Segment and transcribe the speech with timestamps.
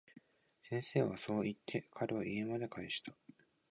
[0.67, 3.13] 先生はそう言って、彼を家まで帰した。